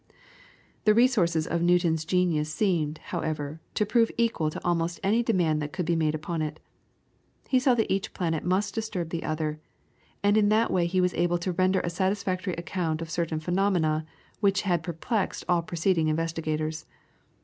[0.85, 5.73] The resources of Newton's genius seemed, however, to prove equal to almost any demand that
[5.73, 6.59] could be made upon it.
[7.47, 9.59] He saw that each planet must disturb the other,
[10.23, 14.07] and in that way he was able to render a satisfactory account of certain phenomena
[14.39, 16.87] which had perplexed all preceding investigators.